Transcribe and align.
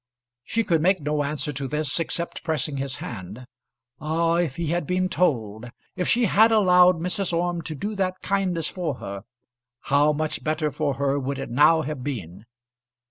She 0.43 0.63
could 0.63 0.81
make 0.81 0.99
no 0.99 1.23
answer 1.23 1.53
to 1.53 1.67
this 1.67 1.99
except 1.99 2.43
pressing 2.43 2.77
his 2.77 2.95
hand. 2.95 3.45
Ah, 3.99 4.37
if 4.37 4.55
he 4.55 4.65
had 4.69 4.87
been 4.87 5.09
told 5.09 5.69
if 5.95 6.07
she 6.07 6.25
had 6.25 6.51
allowed 6.51 6.95
Mrs. 6.99 7.31
Orme 7.31 7.61
to 7.61 7.75
do 7.75 7.95
that 7.95 8.19
kindness 8.23 8.67
for 8.67 8.95
her, 8.95 9.21
how 9.93 10.11
much 10.11 10.43
better 10.43 10.71
for 10.71 10.95
her 10.95 11.19
would 11.19 11.37
it 11.37 11.51
now 11.51 11.83
have 11.83 12.03
been! 12.03 12.45